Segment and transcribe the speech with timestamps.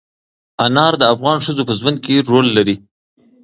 [0.65, 2.75] انار د افغان ښځو په ژوند کې رول لري.